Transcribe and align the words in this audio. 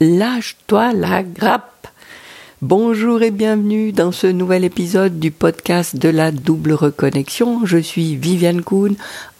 Lâche-toi 0.00 0.92
la 0.92 1.24
grappe. 1.24 1.88
Bonjour 2.62 3.20
et 3.20 3.32
bienvenue 3.32 3.90
dans 3.90 4.12
ce 4.12 4.28
nouvel 4.28 4.62
épisode 4.62 5.18
du 5.18 5.32
podcast 5.32 5.96
de 5.96 6.08
la 6.08 6.30
double 6.30 6.72
reconnexion. 6.72 7.66
Je 7.66 7.78
suis 7.78 8.14
Viviane 8.14 8.62
Kuhn, 8.62 8.94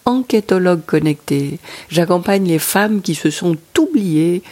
enquêtologue 0.05 0.85
connectée. 0.85 1.61
J'accompagne 1.91 2.49
les 2.49 2.59
femmes 2.59 3.03
qui 3.03 3.15
se 3.15 3.31
sont 3.31 3.57
oubliées 3.79 4.43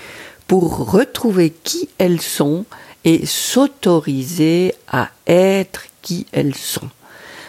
pour 0.47 0.93
retrouver 0.93 1.51
qui 1.51 1.89
elles 1.99 2.21
sont 2.21 2.67
et 3.05 3.27
s'autoriser 3.27 4.75
à 4.87 5.09
être 5.27 5.87
qui 6.03 6.27
elles 6.31 6.55
sont. 6.55 6.89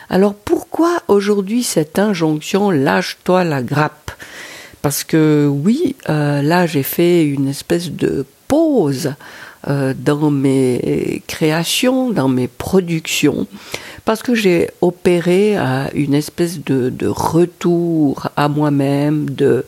Alors 0.09 0.33
pourquoi 0.33 1.03
aujourd'hui 1.07 1.61
cette 1.61 1.99
injonction 1.99 2.71
lâche-toi 2.71 3.43
la 3.43 3.61
grappe? 3.61 4.09
Parce 4.81 5.03
que 5.03 5.47
oui, 5.47 5.95
euh, 6.09 6.41
là 6.41 6.65
j'ai 6.65 6.81
fait 6.81 7.23
une 7.23 7.49
espèce 7.49 7.91
de 7.91 8.25
pause 8.47 9.13
euh, 9.67 9.93
dans 9.97 10.31
mes 10.31 11.21
créations, 11.27 12.11
dans 12.11 12.29
mes 12.29 12.47
productions, 12.47 13.47
parce 14.05 14.23
que 14.23 14.35
j'ai 14.35 14.69
opéré 14.81 15.57
à 15.57 15.89
une 15.93 16.13
espèce 16.13 16.63
de, 16.63 16.89
de 16.89 17.07
retour 17.07 18.29
à 18.35 18.47
moi-même, 18.47 19.29
de 19.29 19.65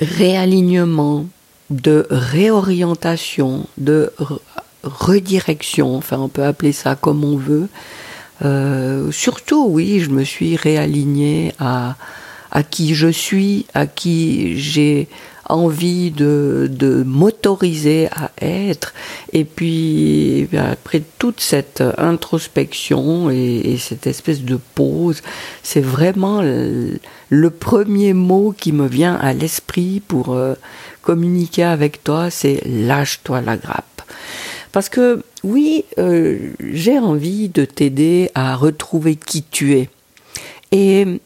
réalignement, 0.00 1.26
de 1.70 2.06
réorientation, 2.10 3.66
de 3.78 4.12
redirection, 4.82 5.96
enfin 5.96 6.18
on 6.18 6.28
peut 6.28 6.44
appeler 6.44 6.72
ça 6.72 6.94
comme 6.96 7.24
on 7.24 7.36
veut. 7.36 7.68
Euh, 8.44 9.10
surtout, 9.10 9.66
oui, 9.68 10.00
je 10.00 10.10
me 10.10 10.24
suis 10.24 10.56
réalignée 10.56 11.52
à, 11.58 11.96
à 12.50 12.62
qui 12.62 12.94
je 12.94 13.08
suis, 13.08 13.66
à 13.74 13.86
qui 13.86 14.58
j'ai 14.58 15.08
envie 15.48 16.10
de, 16.10 16.68
de 16.70 17.02
m'autoriser 17.02 18.08
à 18.08 18.30
être. 18.40 18.94
Et 19.32 19.44
puis, 19.44 20.48
après 20.56 21.02
toute 21.18 21.40
cette 21.40 21.82
introspection 21.96 23.30
et, 23.30 23.60
et 23.64 23.78
cette 23.78 24.06
espèce 24.06 24.42
de 24.42 24.58
pause, 24.74 25.22
c'est 25.62 25.80
vraiment 25.80 26.42
le, 26.42 26.98
le, 27.28 27.50
premier 27.50 28.12
mot 28.12 28.54
qui 28.56 28.72
me 28.72 28.86
vient 28.86 29.14
à 29.14 29.32
l'esprit 29.32 30.00
pour 30.00 30.34
euh, 30.34 30.54
communiquer 31.02 31.64
avec 31.64 32.04
toi, 32.04 32.30
c'est 32.30 32.60
lâche-toi 32.66 33.40
la 33.40 33.56
grappe. 33.56 34.02
Parce 34.72 34.88
que 34.88 35.22
oui, 35.44 35.84
euh, 35.98 36.38
j'ai 36.60 36.98
envie 36.98 37.48
de 37.48 37.64
t'aider 37.64 38.30
à 38.34 38.54
retrouver 38.56 39.16
qui 39.16 39.42
tu 39.42 39.74
es. 39.74 39.88
Et 40.72 41.20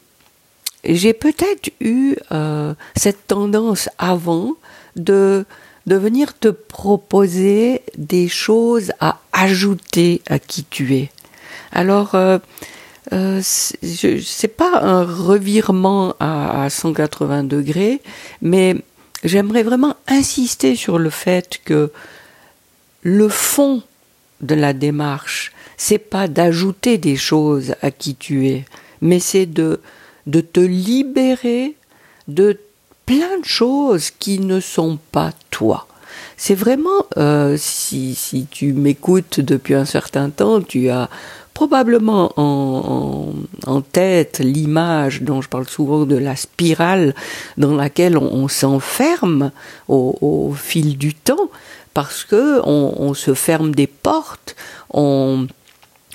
j'ai 0.83 1.13
peut-être 1.13 1.71
eu 1.79 2.15
euh, 2.31 2.73
cette 2.95 3.27
tendance 3.27 3.89
avant 3.97 4.53
de, 4.95 5.45
de 5.85 5.95
venir 5.95 6.37
te 6.37 6.49
proposer 6.49 7.81
des 7.97 8.27
choses 8.27 8.91
à 8.99 9.19
ajouter 9.31 10.21
à 10.29 10.39
qui 10.39 10.63
tu 10.65 10.95
es. 10.95 11.09
Alors, 11.71 12.15
euh, 12.15 12.37
euh, 13.11 13.41
c'est 13.41 14.55
pas 14.55 14.79
un 14.81 15.03
revirement 15.03 16.15
à, 16.19 16.63
à 16.63 16.69
180 16.69 17.43
degrés, 17.43 18.01
mais 18.41 18.75
j'aimerais 19.23 19.63
vraiment 19.63 19.95
insister 20.07 20.75
sur 20.75 20.99
le 20.99 21.09
fait 21.09 21.59
que 21.65 21.91
le 23.01 23.27
fond 23.29 23.83
de 24.41 24.55
la 24.55 24.73
démarche, 24.73 25.51
c'est 25.77 25.97
pas 25.97 26.27
d'ajouter 26.27 26.97
des 26.97 27.15
choses 27.15 27.75
à 27.81 27.91
qui 27.91 28.15
tu 28.15 28.47
es, 28.47 28.65
mais 29.01 29.19
c'est 29.19 29.45
de 29.45 29.81
de 30.27 30.41
te 30.41 30.59
libérer 30.59 31.75
de 32.27 32.57
plein 33.05 33.39
de 33.39 33.45
choses 33.45 34.11
qui 34.11 34.39
ne 34.39 34.59
sont 34.59 34.97
pas 35.11 35.31
toi. 35.51 35.87
C'est 36.37 36.55
vraiment, 36.55 37.05
euh, 37.17 37.55
si, 37.57 38.15
si 38.15 38.45
tu 38.49 38.73
m'écoutes 38.73 39.39
depuis 39.39 39.73
un 39.73 39.85
certain 39.85 40.29
temps, 40.29 40.61
tu 40.61 40.89
as 40.89 41.09
probablement 41.53 42.33
en, 42.37 43.33
en, 43.67 43.81
tête 43.81 44.39
l'image 44.39 45.21
dont 45.21 45.41
je 45.41 45.49
parle 45.49 45.67
souvent 45.67 46.05
de 46.05 46.17
la 46.17 46.35
spirale 46.35 47.13
dans 47.57 47.75
laquelle 47.75 48.17
on, 48.17 48.47
s'enferme 48.47 49.51
au, 49.87 50.17
au, 50.21 50.53
fil 50.53 50.97
du 50.97 51.13
temps 51.13 51.49
parce 51.93 52.23
que 52.23 52.59
on, 52.63 52.95
on 52.97 53.13
se 53.13 53.35
ferme 53.35 53.75
des 53.75 53.85
portes, 53.85 54.55
on 54.89 55.47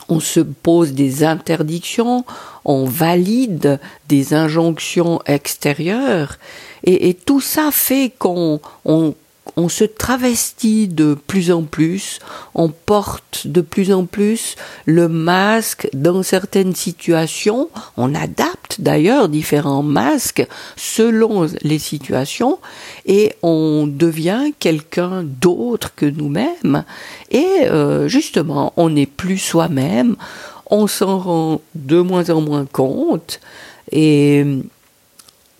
on 0.09 0.21
se 0.21 0.41
pose 0.41 0.93
des 0.93 1.25
interdictions, 1.25 2.25
on 2.65 2.85
valide 2.85 3.79
des 4.09 4.35
injonctions 4.35 5.21
extérieures, 5.27 6.39
et, 6.85 7.15
tout 7.15 7.41
ça 7.41 7.71
fait 7.73 8.13
qu'on 8.19 8.61
on, 8.85 9.15
on 9.57 9.69
se 9.69 9.85
travestit 9.85 10.89
de 10.89 11.15
plus 11.15 11.51
en 11.51 11.63
plus, 11.63 12.19
on 12.55 12.69
porte 12.69 13.47
de 13.47 13.61
plus 13.61 13.93
en 13.93 14.05
plus 14.05 14.57
le 14.87 15.09
masque 15.09 15.89
dans 15.93 16.23
certaines 16.23 16.75
situations, 16.75 17.69
on 17.97 18.15
adapte 18.15 18.81
d'ailleurs 18.81 19.29
différents 19.29 19.83
masques 19.83 20.47
selon 20.77 21.47
les 21.63 21.79
situations 21.79 22.59
et 23.07 23.33
on 23.43 23.87
devient 23.87 24.53
quelqu'un 24.59 25.25
d'autre 25.25 25.95
que 25.95 26.07
nous-mêmes. 26.07 26.85
Et 27.31 27.65
euh, 27.65 28.09
justement 28.09 28.73
on 28.77 28.91
n'est 28.91 29.07
plus 29.07 29.39
soi-même, 29.39 30.17
on 30.71 30.87
s'en 30.87 31.19
rend 31.19 31.61
de 31.75 32.01
moins 32.01 32.31
en 32.31 32.41
moins 32.41 32.67
compte 32.67 33.41
et 33.91 34.45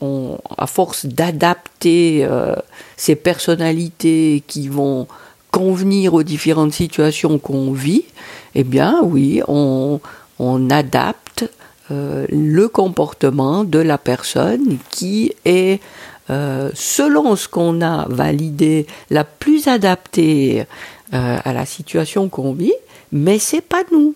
on, 0.01 0.39
à 0.57 0.67
force 0.67 1.07
d'adapter 1.07 2.25
euh, 2.25 2.55
ces 2.97 3.17
personnalités 3.17 4.43
qui 4.47 4.69
vont 4.69 5.07
convenir 5.51 6.15
aux 6.15 6.23
différentes 6.23 6.73
situations 6.73 7.39
qu'on 7.39 7.73
vit, 7.73 8.05
eh 8.55 8.65
bien 8.65 9.01
oui, 9.03 9.43
on, 9.49 10.01
adapte 10.71 11.51
euh, 11.91 12.27
le 12.31 12.69
comportement 12.69 13.65
de 13.65 13.79
la 13.79 13.99
personne 13.99 14.79
qui 14.91 15.33
est, 15.45 15.81
euh, 16.31 16.71
selon 16.75 17.35
ce 17.37 17.49
qu'on 17.49 17.81
a 17.81 18.07
validé, 18.09 18.87
la 19.11 19.25
plus 19.25 19.69
adaptée 19.69 20.67
euh, 21.15 21.39
à 21.43 21.53
la 21.53 21.65
situation 21.65 22.29
qu'on 22.29 22.53
vit, 22.53 22.75
mais 23.13 23.39
c'est 23.39 23.63
pas 23.63 23.83
nous. 23.91 24.15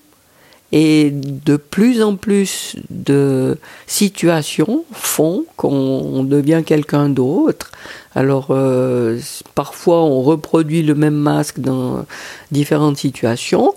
Et 0.72 1.10
de 1.12 1.56
plus 1.56 2.02
en 2.02 2.16
plus 2.16 2.76
de 2.88 3.58
situations 3.86 4.84
font 4.92 5.44
qu'on 5.56 6.24
devient 6.24 6.62
quelqu'un 6.64 7.10
d'autre. 7.10 7.70
Alors 8.14 8.48
euh, 8.50 9.18
parfois 9.54 10.02
on 10.02 10.22
reproduit 10.22 10.82
le 10.82 10.94
même 10.94 11.14
masque 11.14 11.60
dans 11.60 12.06
différentes 12.50 12.96
situations. 12.96 13.74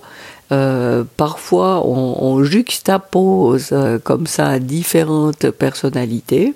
Euh, 0.51 1.03
parfois 1.17 1.85
on, 1.87 2.43
juxtapose 2.43 3.69
euh, 3.71 3.97
comme 3.97 4.27
ça 4.27 4.59
différentes 4.59 5.49
personnalités. 5.49 6.53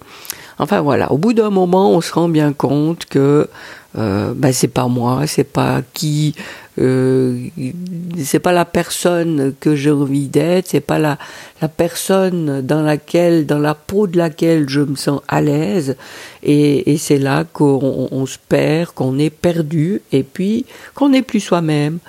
Enfin 0.59 0.81
voilà, 0.81 1.11
au 1.11 1.17
bout 1.17 1.33
d'un 1.33 1.49
moment, 1.49 1.91
on 1.91 2.01
se 2.01 2.13
rend 2.13 2.29
bien 2.29 2.53
compte 2.53 3.05
que 3.05 3.49
euh, 3.97 4.33
ben, 4.35 4.53
c'est 4.53 4.67
pas 4.67 4.87
moi, 4.87 5.25
c'est 5.25 5.43
pas 5.43 5.81
qui, 5.93 6.35
c'est 6.79 8.39
pas 8.39 8.53
la 8.53 8.65
personne 8.65 9.53
que 9.59 9.75
j'ai 9.75 9.91
envie 9.91 10.27
d'être, 10.27 10.67
c'est 10.67 10.79
pas 10.79 10.97
la, 10.97 11.17
la 11.61 11.67
personne 11.67 12.61
dans 12.61 12.81
laquelle, 12.81 13.45
dans 13.45 13.59
la 13.59 13.75
peau 13.75 14.07
de 14.07 14.17
laquelle 14.17 14.69
je 14.69 14.79
me 14.81 14.95
sens 14.95 15.21
à 15.27 15.41
l'aise, 15.41 15.97
et, 16.41 16.91
et 16.93 16.97
c'est 16.97 17.17
là 17.17 17.43
qu'on 17.43 18.07
on 18.11 18.25
se 18.25 18.37
perd, 18.47 18.91
qu'on 18.91 19.19
est 19.19 19.29
perdu, 19.29 20.01
et 20.13 20.23
puis 20.23 20.65
qu'on 20.95 21.09
n'est 21.09 21.21
plus 21.21 21.41
soi-même. 21.41 21.99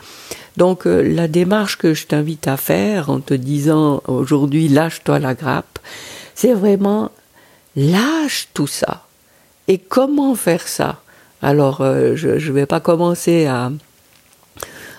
Donc 0.56 0.86
euh, 0.86 1.02
la 1.02 1.26
démarche 1.26 1.76
que 1.76 1.94
je 1.94 2.06
t'invite 2.06 2.46
à 2.46 2.56
faire 2.56 3.10
en 3.10 3.20
te 3.20 3.34
disant 3.34 4.02
aujourd'hui 4.06 4.68
lâche-toi 4.68 5.18
la 5.18 5.34
grappe, 5.34 5.78
c'est 6.34 6.54
vraiment 6.54 7.10
lâche 7.76 8.48
tout 8.54 8.66
ça. 8.66 9.06
Et 9.68 9.78
comment 9.78 10.34
faire 10.34 10.66
ça? 10.66 11.00
Alors, 11.42 11.80
euh, 11.80 12.16
je 12.16 12.28
ne 12.28 12.52
vais 12.52 12.66
pas 12.66 12.80
commencer 12.80 13.46
à, 13.46 13.70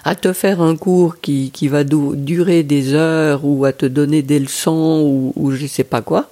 à 0.04 0.16
te 0.16 0.34
faire 0.34 0.62
un 0.62 0.76
cours 0.76 1.20
qui, 1.20 1.52
qui 1.52 1.68
va 1.68 1.84
durer 1.84 2.64
des 2.64 2.94
heures 2.94 3.46
ou 3.46 3.66
à 3.66 3.74
te 3.74 3.86
donner 3.86 4.22
des 4.22 4.40
leçons 4.40 5.02
ou, 5.06 5.34
ou 5.36 5.52
je 5.52 5.64
ne 5.64 5.68
sais 5.68 5.84
pas 5.84 6.02
quoi. 6.02 6.30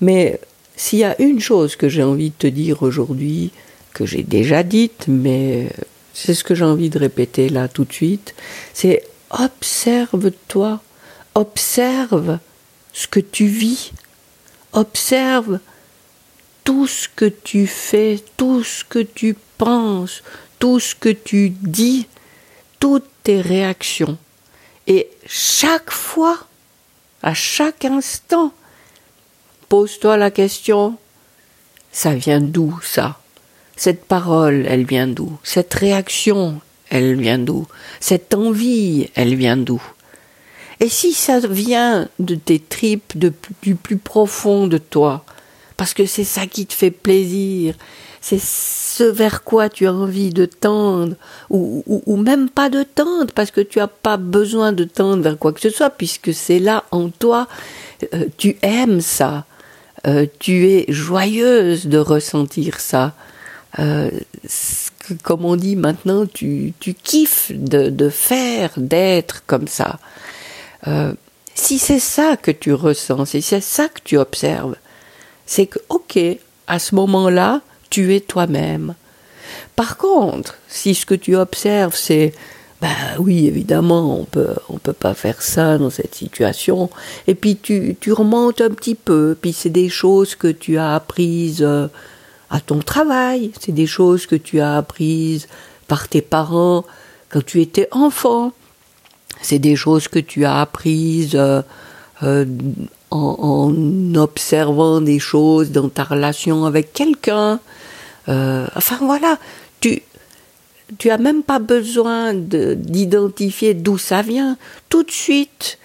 Mais 0.00 0.40
s'il 0.76 1.00
y 1.00 1.04
a 1.04 1.20
une 1.20 1.40
chose 1.40 1.76
que 1.76 1.88
j'ai 1.88 2.02
envie 2.02 2.30
de 2.30 2.34
te 2.38 2.46
dire 2.46 2.82
aujourd'hui, 2.82 3.50
que 3.94 4.06
j'ai 4.06 4.22
déjà 4.22 4.62
dite, 4.62 5.06
mais 5.08 5.70
c'est 6.14 6.34
ce 6.34 6.44
que 6.44 6.54
j'ai 6.54 6.64
envie 6.64 6.90
de 6.90 6.98
répéter 6.98 7.48
là 7.48 7.68
tout 7.68 7.84
de 7.84 7.92
suite, 7.92 8.34
c'est 8.74 9.02
observe-toi, 9.30 10.80
observe 11.34 12.38
ce 12.92 13.06
que 13.06 13.20
tu 13.20 13.46
vis, 13.46 13.92
observe 14.72 15.58
tout 16.64 16.86
ce 16.86 17.08
que 17.08 17.24
tu 17.24 17.66
fais, 17.66 18.20
tout 18.36 18.62
ce 18.62 18.84
que 18.84 18.98
tu 18.98 19.36
penses, 19.56 20.22
tout 20.58 20.80
ce 20.80 20.94
que 20.94 21.08
tu 21.08 21.50
dis, 21.50 22.06
toutes 22.80 23.08
tes 23.22 23.40
réactions. 23.40 24.18
Et 24.86 25.08
chaque 25.26 25.90
fois, 25.90 26.38
à 27.22 27.34
chaque 27.34 27.84
instant, 27.84 28.52
pose-toi 29.68 30.16
la 30.16 30.30
question, 30.30 30.96
ça 31.92 32.14
vient 32.14 32.40
d'où 32.40 32.78
ça? 32.82 33.20
Cette 33.76 34.04
parole, 34.04 34.66
elle 34.68 34.84
vient 34.84 35.06
d'où? 35.06 35.38
Cette 35.42 35.74
réaction, 35.74 36.60
elle 36.90 37.20
vient 37.20 37.38
d'où? 37.38 37.66
Cette 38.00 38.34
envie, 38.34 39.10
elle 39.14 39.34
vient 39.34 39.56
d'où? 39.56 39.82
Et 40.80 40.88
si 40.88 41.12
ça 41.12 41.40
vient 41.40 42.08
de 42.18 42.34
tes 42.34 42.60
tripes, 42.60 43.18
du 43.62 43.74
plus 43.74 43.98
profond 43.98 44.68
de 44.68 44.78
toi, 44.78 45.24
parce 45.76 45.92
que 45.92 46.06
c'est 46.06 46.24
ça 46.24 46.46
qui 46.46 46.66
te 46.66 46.74
fait 46.74 46.90
plaisir, 46.90 47.74
c'est 48.20 48.40
ce 48.40 49.04
vers 49.04 49.44
quoi 49.44 49.68
tu 49.68 49.86
as 49.86 49.92
envie 49.92 50.30
de 50.30 50.44
tendre, 50.44 51.14
ou, 51.50 51.84
ou, 51.86 52.16
même 52.16 52.48
pas 52.48 52.68
de 52.68 52.82
tendre, 52.82 53.32
parce 53.32 53.50
que 53.50 53.60
tu 53.60 53.78
n'as 53.78 53.86
pas 53.86 54.16
besoin 54.16 54.72
de 54.72 54.84
tendre 54.84 55.22
vers 55.22 55.38
quoi 55.38 55.52
que 55.52 55.60
ce 55.60 55.70
soit, 55.70 55.90
puisque 55.90 56.34
c'est 56.34 56.58
là 56.58 56.84
en 56.90 57.08
toi, 57.08 57.46
euh, 58.14 58.26
tu 58.36 58.56
aimes 58.62 59.00
ça, 59.00 59.44
euh, 60.06 60.26
tu 60.38 60.68
es 60.68 60.84
joyeuse 60.88 61.86
de 61.86 61.98
ressentir 61.98 62.80
ça. 62.80 63.14
Euh, 63.78 64.10
comme 65.22 65.44
on 65.44 65.56
dit 65.56 65.76
maintenant, 65.76 66.26
tu, 66.26 66.74
tu 66.80 66.94
kiffes 66.94 67.52
de, 67.54 67.90
de 67.90 68.08
faire, 68.08 68.70
d'être 68.76 69.44
comme 69.46 69.68
ça. 69.68 69.98
si 71.54 71.78
c'est 71.78 71.98
ça 71.98 72.36
que 72.36 72.50
tu 72.50 72.72
ressens, 72.72 73.26
si 73.26 73.42
c'est 73.42 73.60
ça 73.60 73.88
que 73.88 74.00
tu 74.02 74.16
observes, 74.16 74.76
c'est 75.46 75.66
que, 75.66 75.78
ok, 75.88 76.18
à 76.66 76.78
ce 76.78 76.94
moment-là, 76.94 77.62
tu 77.90 78.14
es 78.14 78.20
toi-même. 78.20 78.94
Par 79.76 79.96
contre, 79.96 80.56
si 80.68 80.94
ce 80.94 81.06
que 81.06 81.14
tu 81.14 81.36
observes, 81.36 81.96
c'est 81.96 82.32
ben 82.80 82.94
oui, 83.18 83.46
évidemment, 83.46 84.20
on 84.20 84.24
peut, 84.24 84.54
on 84.68 84.78
peut 84.78 84.92
pas 84.92 85.14
faire 85.14 85.42
ça 85.42 85.78
dans 85.78 85.90
cette 85.90 86.14
situation. 86.14 86.90
Et 87.26 87.34
puis 87.34 87.56
tu, 87.56 87.96
tu 88.00 88.12
remontes 88.12 88.60
un 88.60 88.70
petit 88.70 88.94
peu, 88.94 89.36
puis 89.40 89.52
c'est 89.52 89.70
des 89.70 89.88
choses 89.88 90.36
que 90.36 90.46
tu 90.48 90.78
as 90.78 90.94
apprises 90.94 91.62
euh, 91.62 91.88
à 92.50 92.60
ton 92.60 92.78
travail, 92.78 93.50
c'est 93.60 93.72
des 93.72 93.86
choses 93.86 94.26
que 94.26 94.36
tu 94.36 94.60
as 94.60 94.76
apprises 94.76 95.48
par 95.88 96.06
tes 96.06 96.22
parents 96.22 96.84
quand 97.30 97.44
tu 97.44 97.60
étais 97.60 97.88
enfant, 97.90 98.52
c'est 99.42 99.58
des 99.58 99.76
choses 99.76 100.08
que 100.08 100.18
tu 100.18 100.44
as 100.44 100.60
apprises 100.60 101.34
euh, 101.34 101.62
euh, 102.22 102.46
en, 103.10 104.14
observant 104.14 105.00
des 105.00 105.18
choses 105.18 105.70
dans 105.70 105.88
ta 105.88 106.04
relation 106.04 106.64
avec 106.64 106.92
quelqu'un. 106.92 107.60
Euh, 108.28 108.66
enfin 108.76 108.98
voilà, 109.00 109.38
tu 109.80 110.02
tu 110.98 111.10
as 111.10 111.18
même 111.18 111.42
pas 111.42 111.58
besoin 111.58 112.32
d'identifier 112.34 113.74
d'où 113.74 113.98
ça 113.98 114.22
vient. 114.22 114.56
Tout 114.88 115.02
de 115.02 115.10
suite, 115.10 115.78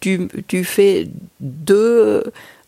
tu, 0.00 0.28
tu 0.48 0.64
fais 0.64 1.08
deux, 1.40 2.24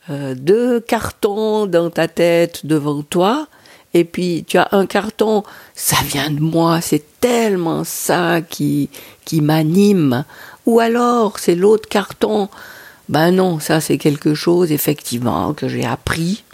euh, 0.08 0.34
deux 0.36 0.78
cartons 0.80 1.66
dans 1.66 1.90
ta 1.90 2.06
tête 2.06 2.64
devant 2.64 3.02
toi, 3.02 3.48
et 3.92 4.04
puis 4.04 4.44
tu 4.46 4.56
as 4.58 4.68
un 4.72 4.86
carton, 4.86 5.42
ça 5.74 5.96
vient 6.06 6.30
de 6.30 6.40
moi, 6.40 6.80
c'est 6.80 7.04
tellement 7.20 7.82
ça 7.84 8.40
qui, 8.40 8.88
qui 9.24 9.40
m'anime. 9.40 10.24
Ou 10.66 10.80
alors, 10.80 11.38
c'est 11.38 11.54
l'autre 11.54 11.88
carton, 11.88 12.48
ben 13.08 13.30
non, 13.30 13.60
ça 13.60 13.80
c'est 13.80 13.98
quelque 13.98 14.34
chose 14.34 14.72
effectivement 14.72 15.52
que 15.54 15.68
j'ai 15.68 15.84
appris. 15.84 16.44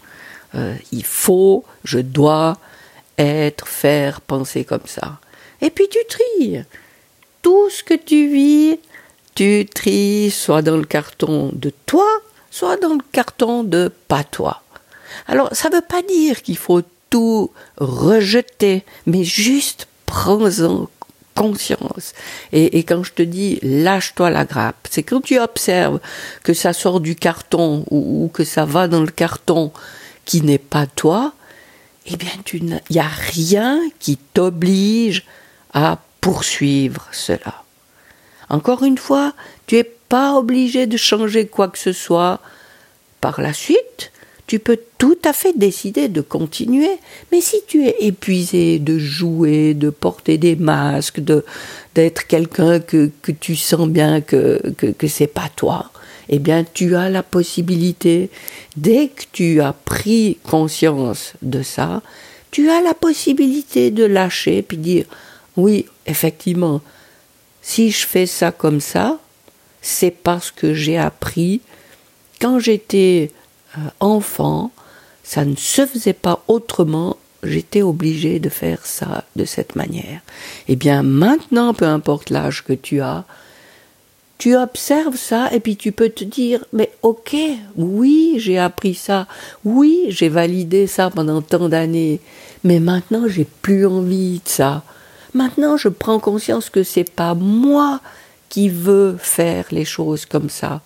Euh, 0.54 0.74
il 0.92 1.04
faut, 1.04 1.64
je 1.84 1.98
dois, 2.00 2.58
être, 3.18 3.68
faire, 3.68 4.20
penser 4.20 4.64
comme 4.64 4.86
ça. 4.86 5.20
Et 5.60 5.70
puis 5.70 5.88
tu 5.88 5.98
tries. 6.08 6.64
Tout 7.42 7.70
ce 7.70 7.84
que 7.84 7.94
tu 7.94 8.28
vis, 8.28 8.78
tu 9.34 9.66
tries 9.66 10.30
soit 10.30 10.62
dans 10.62 10.76
le 10.76 10.84
carton 10.84 11.50
de 11.52 11.72
toi, 11.86 12.08
soit 12.50 12.76
dans 12.76 12.94
le 12.94 13.04
carton 13.12 13.62
de 13.62 13.90
pas 14.08 14.24
toi. 14.24 14.62
Alors, 15.26 15.48
ça 15.52 15.68
ne 15.68 15.76
veut 15.76 15.84
pas 15.86 16.02
dire 16.02 16.42
qu'il 16.42 16.56
faut 16.56 16.82
tout 17.10 17.50
rejeter, 17.78 18.84
mais 19.06 19.24
juste 19.24 19.88
prends-en 20.06 20.88
conscience. 21.40 22.12
Et, 22.52 22.82
quand 22.82 23.02
je 23.02 23.12
te 23.12 23.22
dis 23.22 23.58
lâche-toi 23.62 24.28
la 24.28 24.44
grappe, 24.44 24.86
c'est 24.90 25.02
quand 25.02 25.22
tu 25.22 25.38
observes 25.38 25.98
que 26.42 26.52
ça 26.52 26.74
sort 26.74 27.00
du 27.00 27.16
carton 27.16 27.84
ou 27.90 28.30
que 28.32 28.44
ça 28.44 28.66
va 28.66 28.88
dans 28.88 29.00
le 29.00 29.14
carton 29.24 29.72
qui 30.26 30.42
n'est 30.42 30.58
pas 30.58 30.86
toi, 30.86 31.32
eh 32.06 32.16
bien, 32.16 32.30
il 32.52 32.80
n'y 32.90 32.98
a 32.98 33.08
rien 33.08 33.80
qui 33.98 34.18
t'oblige 34.18 35.24
à 35.72 35.98
poursuivre 36.20 37.08
cela. 37.10 37.64
Encore 38.50 38.82
une 38.82 38.98
fois, 38.98 39.32
tu 39.66 39.76
n'es 39.76 39.84
pas 39.84 40.34
obligé 40.34 40.86
de 40.86 40.98
changer 40.98 41.46
quoi 41.46 41.68
que 41.68 41.78
ce 41.78 41.92
soit. 41.92 42.40
Par 43.20 43.40
la 43.40 43.52
suite, 43.52 44.12
tu 44.50 44.58
peux 44.58 44.80
tout 44.98 45.18
à 45.24 45.32
fait 45.32 45.56
décider 45.56 46.08
de 46.08 46.20
continuer. 46.20 46.90
Mais 47.30 47.40
si 47.40 47.58
tu 47.68 47.86
es 47.86 47.94
épuisé 48.00 48.80
de 48.80 48.98
jouer, 48.98 49.74
de 49.74 49.90
porter 49.90 50.38
des 50.38 50.56
masques, 50.56 51.20
de 51.20 51.44
d'être 51.94 52.26
quelqu'un 52.26 52.80
que, 52.80 53.12
que 53.22 53.30
tu 53.30 53.54
sens 53.54 53.88
bien 53.88 54.20
que, 54.20 54.60
que, 54.76 54.86
que 54.86 55.06
c'est 55.06 55.28
pas 55.28 55.48
toi, 55.54 55.92
eh 56.28 56.40
bien, 56.40 56.64
tu 56.64 56.96
as 56.96 57.10
la 57.10 57.22
possibilité, 57.22 58.28
dès 58.76 59.06
que 59.06 59.22
tu 59.30 59.60
as 59.60 59.72
pris 59.72 60.38
conscience 60.42 61.34
de 61.42 61.62
ça, 61.62 62.02
tu 62.50 62.70
as 62.70 62.80
la 62.80 62.94
possibilité 62.94 63.92
de 63.92 64.02
lâcher 64.02 64.62
puis 64.62 64.78
dire 64.78 65.04
oui, 65.56 65.86
effectivement, 66.06 66.80
si 67.62 67.92
je 67.92 68.04
fais 68.04 68.26
ça 68.26 68.50
comme 68.50 68.80
ça, 68.80 69.20
c'est 69.80 70.10
parce 70.10 70.50
que 70.50 70.74
j'ai 70.74 70.98
appris 70.98 71.60
quand 72.40 72.58
j'étais 72.58 73.30
enfant, 74.00 74.70
ça 75.22 75.44
ne 75.44 75.56
se 75.56 75.86
faisait 75.86 76.12
pas 76.12 76.42
autrement, 76.48 77.16
j'étais 77.42 77.82
obligé 77.82 78.38
de 78.40 78.48
faire 78.48 78.84
ça 78.84 79.24
de 79.36 79.44
cette 79.44 79.76
manière. 79.76 80.20
Eh 80.68 80.76
bien, 80.76 81.02
maintenant, 81.02 81.74
peu 81.74 81.86
importe 81.86 82.30
l'âge 82.30 82.64
que 82.64 82.72
tu 82.72 83.00
as, 83.00 83.24
tu 84.40 84.56
observes 84.56 85.16
ça 85.16 85.52
et 85.52 85.60
puis 85.60 85.76
tu 85.76 85.92
peux 85.92 86.08
te 86.08 86.24
dire 86.24 86.64
mais 86.72 86.90
ok 87.02 87.36
oui 87.76 88.36
j'ai 88.38 88.58
appris 88.58 88.94
ça. 88.94 89.26
Oui 89.66 90.06
j'ai 90.08 90.30
validé 90.30 90.86
ça 90.86 91.10
pendant 91.10 91.42
tant 91.42 91.68
d'années. 91.68 92.20
Mais 92.64 92.80
maintenant 92.80 93.28
j'ai 93.28 93.44
plus 93.44 93.84
envie 93.86 94.40
de 94.42 94.48
ça. 94.48 94.82
Maintenant 95.34 95.76
je 95.76 95.88
prends 95.88 96.18
conscience 96.18 96.70
que 96.70 96.82
c'est 96.82 97.08
pas 97.08 97.34
moi 97.34 98.00
qui 98.48 98.70
veux 98.70 99.18
faire 99.18 99.66
les 99.72 99.84
choses 99.84 100.24
comme 100.24 100.48
ça. 100.48 100.80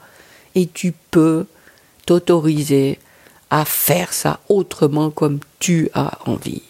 Et 0.56 0.66
tu 0.66 0.92
peux 1.12 1.46
t'autoriser 2.04 2.98
à 3.50 3.64
faire 3.64 4.12
ça 4.12 4.40
autrement 4.48 5.10
comme 5.10 5.40
tu 5.58 5.88
as 5.94 6.18
envie. 6.26 6.62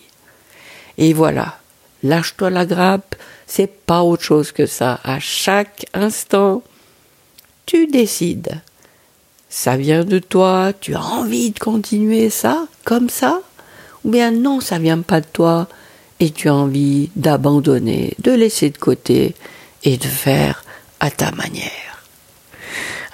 Et 0.99 1.13
voilà. 1.13 1.59
Lâche-toi 2.03 2.51
la 2.51 2.67
grappe. 2.67 3.17
C'est 3.47 3.71
pas 3.87 4.03
autre 4.03 4.23
chose 4.23 4.53
que 4.53 4.67
ça. 4.67 5.01
À 5.05 5.19
chaque 5.21 5.87
instant 5.95 6.63
tu 7.67 7.87
décides. 7.87 8.61
Ça 9.49 9.77
vient 9.77 10.05
de 10.05 10.19
toi, 10.19 10.73
tu 10.79 10.95
as 10.95 11.03
envie 11.03 11.51
de 11.51 11.59
continuer 11.59 12.29
ça, 12.29 12.67
comme 12.85 13.09
ça? 13.09 13.41
Ou 14.05 14.11
bien 14.11 14.33
non, 14.33 14.61
ça 14.61 14.79
vient 14.79 15.01
pas 15.01 15.21
de 15.21 15.27
toi 15.33 15.69
et 16.21 16.31
tu 16.31 16.49
as 16.49 16.55
envie 16.55 17.11
d'abandonner, 17.17 18.15
de 18.19 18.33
laisser 18.33 18.71
de 18.71 18.79
côté 18.79 19.35
et 19.83 19.97
de 19.97 20.07
faire 20.07 20.65
à 21.01 21.11
ta 21.11 21.31
manière. 21.33 21.94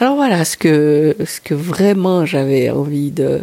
Alors 0.00 0.14
voilà 0.16 0.46
ce 0.46 0.56
que, 0.56 1.14
ce 1.26 1.42
que 1.42 1.52
vraiment 1.52 2.24
j'avais 2.24 2.70
envie 2.70 3.10
de... 3.10 3.42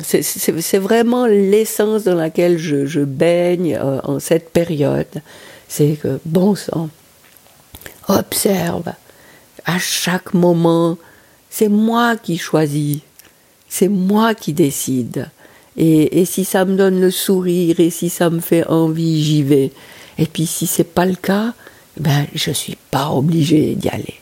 C'est 0.00 0.78
vraiment 0.78 1.26
l'essence 1.26 2.04
dans 2.04 2.14
laquelle 2.14 2.56
je, 2.56 2.86
je 2.86 3.00
baigne 3.00 3.76
euh, 3.76 4.00
en 4.04 4.18
cette 4.20 4.50
période. 4.50 5.22
C'est 5.68 5.98
que, 6.02 6.18
bon 6.24 6.54
sang, 6.54 6.88
observe, 8.08 8.90
à 9.66 9.78
chaque 9.78 10.32
moment, 10.32 10.96
c'est 11.50 11.68
moi 11.68 12.16
qui 12.16 12.38
choisis, 12.38 13.00
c'est 13.68 13.88
moi 13.88 14.34
qui 14.34 14.54
décide. 14.54 15.28
Et, 15.76 16.20
et, 16.20 16.24
si 16.24 16.46
ça 16.46 16.64
me 16.64 16.74
donne 16.74 17.00
le 17.00 17.10
sourire 17.10 17.80
et 17.80 17.90
si 17.90 18.08
ça 18.08 18.30
me 18.30 18.40
fait 18.40 18.66
envie, 18.66 19.22
j'y 19.22 19.42
vais. 19.42 19.72
Et 20.16 20.26
puis 20.26 20.46
si 20.46 20.66
c'est 20.66 20.84
pas 20.84 21.04
le 21.04 21.16
cas, 21.16 21.52
ben 21.98 22.26
je 22.34 22.50
suis 22.50 22.78
pas 22.90 23.10
obligé 23.10 23.74
d'y 23.74 23.90
aller. 23.90 24.21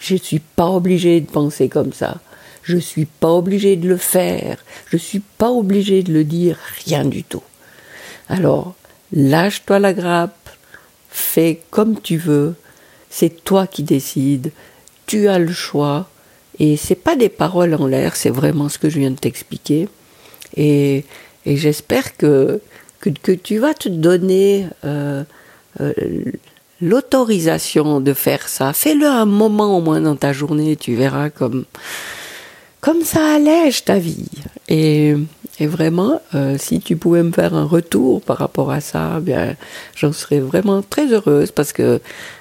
Je 0.00 0.16
suis 0.16 0.40
pas 0.40 0.68
obligé 0.68 1.20
de 1.20 1.30
penser 1.30 1.68
comme 1.68 1.92
ça. 1.92 2.20
Je 2.62 2.76
suis 2.76 3.06
pas 3.06 3.30
obligé 3.30 3.76
de 3.76 3.88
le 3.88 3.96
faire. 3.96 4.58
Je 4.88 4.96
suis 4.96 5.20
pas 5.20 5.50
obligé 5.50 6.02
de 6.02 6.12
le 6.12 6.24
dire, 6.24 6.58
rien 6.86 7.04
du 7.04 7.22
tout. 7.22 7.42
Alors, 8.28 8.74
lâche-toi 9.12 9.78
la 9.78 9.92
grappe, 9.92 10.50
fais 11.10 11.60
comme 11.70 12.00
tu 12.00 12.16
veux. 12.16 12.54
C'est 13.08 13.44
toi 13.44 13.66
qui 13.66 13.82
décides 13.82 14.50
tu 15.10 15.26
as 15.26 15.40
le 15.40 15.52
choix. 15.52 16.08
Et 16.60 16.76
c'est 16.76 16.94
pas 16.94 17.16
des 17.16 17.28
paroles 17.28 17.74
en 17.74 17.88
l'air, 17.88 18.14
c'est 18.14 18.30
vraiment 18.30 18.68
ce 18.68 18.78
que 18.78 18.88
je 18.88 19.00
viens 19.00 19.10
de 19.10 19.16
t'expliquer. 19.16 19.88
Et, 20.56 21.04
et 21.46 21.56
j'espère 21.56 22.16
que, 22.16 22.60
que, 23.00 23.10
que, 23.10 23.32
tu 23.32 23.58
vas 23.58 23.74
te 23.74 23.88
donner 23.88 24.66
euh, 24.84 25.24
euh, 25.80 25.92
l'autorisation 26.80 28.00
de 28.00 28.12
faire 28.12 28.48
ça. 28.48 28.72
Fais-le 28.72 29.06
un 29.06 29.26
moment 29.26 29.76
au 29.76 29.80
moins 29.80 30.00
dans 30.00 30.16
ta 30.16 30.32
journée, 30.32 30.76
tu 30.76 30.94
verras 30.94 31.30
comme, 31.30 31.64
comme 32.80 33.02
ça 33.02 33.34
allège 33.34 33.84
ta 33.84 33.98
vie. 33.98 34.28
Et, 34.68 35.14
Et 35.60 35.66
vraiment, 35.66 36.22
euh, 36.34 36.56
si 36.58 36.80
tu 36.80 36.96
pouvais 36.96 37.22
me 37.22 37.32
faire 37.32 37.54
un 37.54 37.66
retour 37.66 38.22
par 38.22 38.38
rapport 38.38 38.70
à 38.70 38.80
ça, 38.80 39.20
bien, 39.20 39.56
j'en 39.94 40.10
serais 40.10 40.40
vraiment 40.40 40.80
très 40.80 41.12
heureuse 41.12 41.50
parce 41.50 41.74
que 41.74 42.00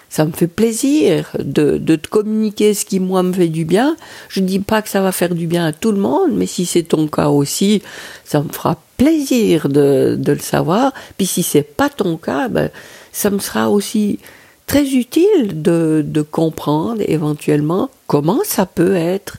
ça 0.10 0.26
me 0.26 0.32
fait 0.32 0.48
plaisir 0.48 1.30
de, 1.38 1.78
de, 1.78 1.98
te 1.98 2.08
communiquer 2.08 2.74
ce 2.74 2.86
qui 2.86 3.02
moi 3.02 3.22
me 3.22 3.34
fait 3.34 3.50
du 3.50 3.66
bien. 3.66 3.98
Je 4.30 4.40
ne 4.40 4.48
dis 4.48 4.60
pas 4.60 4.82
que 4.82 4.88
ça 4.88 5.02
va 5.02 5.12
faire 5.12 5.36
du 5.36 5.48
bien 5.48 5.66
à 5.66 5.74
tout 5.74 5.92
le 5.92 6.00
monde, 6.00 6.32
mais 6.34 6.48
si 6.48 6.66
c'est 6.66 6.84
ton 6.84 7.08
cas 7.08 7.28
aussi, 7.28 7.82
ça 8.24 8.42
me 8.42 8.48
fera 8.48 8.82
plaisir 8.96 9.68
de, 9.68 10.16
de 10.18 10.32
le 10.32 10.40
savoir. 10.40 10.94
Puis 11.18 11.28
si 11.28 11.44
c'est 11.44 11.62
pas 11.62 11.90
ton 11.90 12.16
cas, 12.16 12.48
ben, 12.48 12.70
ça 13.12 13.30
me 13.30 13.40
sera 13.40 13.70
aussi 13.70 14.20
très 14.68 14.88
utile 14.92 15.62
de, 15.62 16.04
de 16.06 16.22
comprendre 16.22 17.02
éventuellement 17.08 17.90
comment 18.08 18.42
ça 18.44 18.66
peut 18.66 18.96
être 18.96 19.38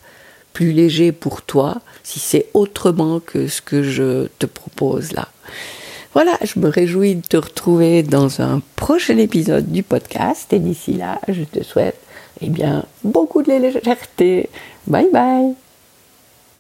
plus 0.53 0.73
léger 0.73 1.13
pour 1.13 1.43
toi 1.43 1.81
si 2.03 2.19
c'est 2.19 2.47
autrement 2.55 3.21
que 3.21 3.47
ce 3.47 3.63
que 3.63 3.83
je 3.83 4.27
te 4.39 4.47
propose 4.47 5.13
là. 5.13 5.29
Voilà, 6.13 6.37
je 6.43 6.59
me 6.59 6.69
réjouis 6.69 7.15
de 7.15 7.21
te 7.27 7.37
retrouver 7.37 8.03
dans 8.03 8.41
un 8.41 8.61
prochain 8.75 9.17
épisode 9.19 9.71
du 9.71 9.85
podcast 9.85 10.53
et 10.53 10.59
d'ici 10.59 10.95
là, 10.95 11.21
je 11.29 11.45
te 11.45 11.63
souhaite 11.63 12.01
eh 12.41 12.49
bien 12.49 12.85
beaucoup 13.05 13.43
de 13.43 13.53
légèreté. 13.53 14.49
Bye 14.87 15.11
bye 15.13 15.70